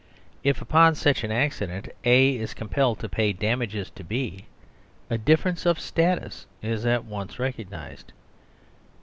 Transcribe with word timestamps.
If 0.43 0.63
upon 0.63 0.95
such 0.95 1.23
an 1.23 1.31
accident 1.31 1.87
A 2.05 2.35
is 2.35 2.55
compelled 2.55 2.97
to 3.01 3.07
pay 3.07 3.33
damages 3.33 3.91
to 3.91 4.03
B, 4.03 4.47
a 5.11 5.19
difference 5.19 5.63
of 5.63 5.79
status 5.79 6.47
is 6.63 6.87
at 6.87 7.05
once 7.05 7.37
re 7.37 7.53
cognised. 7.53 8.07